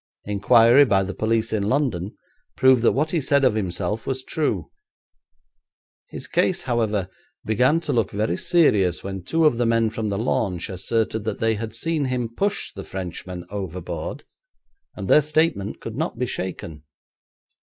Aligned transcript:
Inquiry 0.25 0.83
by 0.83 1.03
the 1.03 1.13
police 1.13 1.53
in 1.53 1.61
London 1.69 2.17
proved 2.55 2.81
that 2.81 2.93
what 2.93 3.11
he 3.11 3.21
said 3.21 3.45
of 3.45 3.53
himself 3.53 4.07
was 4.07 4.23
true. 4.23 4.71
His 6.07 6.25
case, 6.25 6.63
however, 6.63 7.07
began 7.45 7.79
to 7.81 7.93
look 7.93 8.09
very 8.09 8.35
serious 8.37 9.03
when 9.03 9.21
two 9.23 9.45
of 9.45 9.57
the 9.59 9.65
men 9.67 9.91
from 9.91 10.09
the 10.09 10.17
launch 10.17 10.69
asserted 10.71 11.23
that 11.25 11.37
they 11.37 11.53
had 11.53 11.75
seen 11.75 12.05
him 12.05 12.33
push 12.35 12.73
the 12.73 12.83
Frenchman 12.83 13.45
overboard, 13.51 14.23
and 14.95 15.07
their 15.07 15.21
statement 15.21 15.79
could 15.79 15.95
not 15.95 16.17
be 16.17 16.25
shaken. 16.25 16.81